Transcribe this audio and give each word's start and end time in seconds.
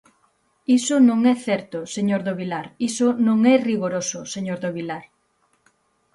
Iso 0.77 0.95
non 1.09 1.19
é 1.33 1.35
certo, 1.47 1.77
señor 1.95 2.21
do 2.27 2.33
Vilar; 2.39 2.67
iso 2.89 3.07
non 3.27 3.39
é 3.53 3.55
rigoroso, 3.69 4.19
señor 4.33 4.57
do 4.63 4.69
Vilar. 4.77 5.05